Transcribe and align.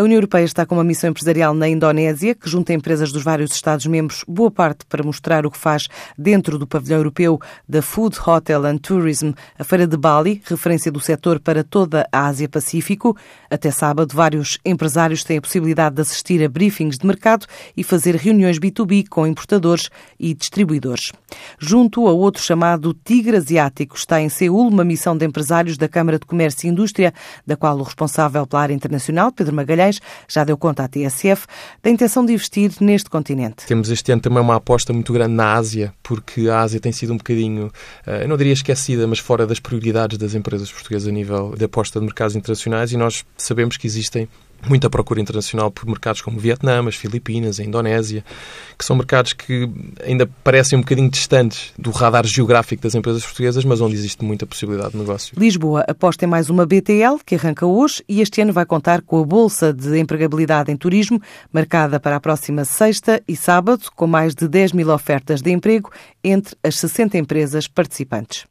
A 0.00 0.02
União 0.02 0.16
Europeia 0.16 0.44
está 0.44 0.64
com 0.64 0.76
uma 0.76 0.82
missão 0.82 1.10
empresarial 1.10 1.52
na 1.52 1.68
Indonésia, 1.68 2.34
que 2.34 2.48
junta 2.48 2.72
empresas 2.72 3.12
dos 3.12 3.22
vários 3.22 3.52
Estados-membros, 3.52 4.24
boa 4.26 4.50
parte 4.50 4.86
para 4.86 5.04
mostrar 5.04 5.44
o 5.44 5.50
que 5.50 5.58
faz 5.58 5.88
dentro 6.16 6.58
do 6.58 6.66
pavilhão 6.66 7.00
europeu 7.00 7.38
da 7.68 7.82
Food, 7.82 8.18
Hotel 8.26 8.64
and 8.64 8.78
Tourism, 8.78 9.32
a 9.58 9.62
Feira 9.62 9.86
de 9.86 9.98
Bali, 9.98 10.40
referência 10.46 10.90
do 10.90 11.00
setor 11.00 11.38
para 11.38 11.62
toda 11.62 12.08
a 12.10 12.28
Ásia-Pacífico. 12.28 13.14
Até 13.50 13.70
sábado, 13.70 14.16
vários 14.16 14.58
empresários 14.64 15.22
têm 15.22 15.36
a 15.36 15.42
possibilidade 15.42 15.96
de 15.96 16.00
assistir 16.00 16.42
a 16.42 16.48
briefings 16.48 16.96
de 16.96 17.06
mercado 17.06 17.44
e 17.76 17.84
fazer 17.84 18.16
reuniões 18.16 18.58
B2B 18.58 19.06
com 19.06 19.26
importadores 19.26 19.90
e 20.18 20.32
distribuidores. 20.32 21.12
Junto 21.58 22.08
a 22.08 22.12
outro 22.12 22.42
chamado 22.42 22.94
Tigre 22.94 23.36
Asiático, 23.36 23.96
está 23.96 24.18
em 24.18 24.30
Seul 24.30 24.66
uma 24.66 24.82
missão 24.82 25.14
de 25.14 25.26
empresários 25.26 25.76
da 25.76 25.88
Câmara 25.88 26.18
de 26.18 26.24
Comércio 26.24 26.66
e 26.66 26.70
Indústria, 26.70 27.12
da 27.46 27.54
qual 27.54 27.76
o 27.78 27.82
responsável 27.82 28.46
pela 28.46 28.62
área 28.62 28.72
internacional, 28.72 29.30
Pedro 29.30 29.54
Magalhães, 29.54 29.89
já 30.28 30.44
deu 30.44 30.56
conta 30.56 30.84
à 30.84 30.88
TSF 30.88 31.46
da 31.82 31.90
intenção 31.90 32.24
de 32.24 32.32
investir 32.32 32.72
neste 32.80 33.08
continente. 33.10 33.66
Temos 33.66 33.90
este 33.90 34.12
ano 34.12 34.20
também 34.20 34.40
uma 34.40 34.56
aposta 34.56 34.92
muito 34.92 35.12
grande 35.12 35.34
na 35.34 35.54
Ásia, 35.54 35.92
porque 36.02 36.48
a 36.48 36.60
Ásia 36.60 36.80
tem 36.80 36.92
sido 36.92 37.12
um 37.12 37.16
bocadinho, 37.16 37.72
eh, 38.06 38.24
eu 38.24 38.28
não 38.28 38.36
diria 38.36 38.52
esquecida, 38.52 39.06
mas 39.06 39.18
fora 39.18 39.46
das 39.46 39.58
prioridades 39.58 40.18
das 40.18 40.34
empresas 40.34 40.70
portuguesas 40.70 41.08
a 41.08 41.12
nível 41.12 41.54
de 41.56 41.64
aposta 41.64 41.98
de 41.98 42.04
mercados 42.04 42.36
internacionais 42.36 42.92
e 42.92 42.96
nós 42.96 43.24
sabemos 43.36 43.76
que 43.76 43.86
existem 43.86 44.28
muita 44.68 44.90
procura 44.90 45.20
internacional 45.20 45.70
por 45.70 45.86
mercados 45.86 46.20
como 46.20 46.38
Vietnã, 46.38 46.86
as 46.86 46.94
Filipinas, 46.94 47.60
a 47.60 47.64
Indonésia, 47.64 48.24
que 48.78 48.84
são 48.84 48.96
mercados 48.96 49.32
que 49.32 49.68
ainda 50.04 50.28
parecem 50.42 50.78
um 50.78 50.82
bocadinho 50.82 51.10
distantes 51.10 51.72
do 51.78 51.90
radar 51.90 52.26
geográfico 52.26 52.82
das 52.82 52.94
empresas 52.94 53.24
portuguesas, 53.24 53.64
mas 53.64 53.80
onde 53.80 53.94
existe 53.94 54.24
muita 54.24 54.46
possibilidade 54.46 54.92
de 54.92 54.98
negócio. 54.98 55.34
Lisboa 55.38 55.84
aposta 55.88 56.24
em 56.24 56.28
mais 56.28 56.50
uma 56.50 56.66
BTL, 56.66 57.18
que 57.24 57.34
arranca 57.34 57.66
hoje 57.66 58.02
e 58.08 58.20
este 58.20 58.40
ano 58.40 58.52
vai 58.52 58.66
contar 58.66 59.02
com 59.02 59.20
a 59.20 59.24
Bolsa 59.24 59.72
de 59.72 59.98
Empregabilidade 59.98 60.70
em 60.70 60.76
Turismo, 60.76 61.20
marcada 61.52 62.00
para 62.00 62.16
a 62.16 62.20
próxima 62.20 62.64
sexta 62.64 63.22
e 63.26 63.36
sábado, 63.36 63.90
com 63.94 64.06
mais 64.06 64.34
de 64.34 64.48
10 64.48 64.72
mil 64.72 64.90
ofertas 64.90 65.40
de 65.42 65.50
emprego 65.50 65.90
entre 66.22 66.56
as 66.62 66.76
60 66.76 67.18
empresas 67.18 67.66
participantes. 67.66 68.50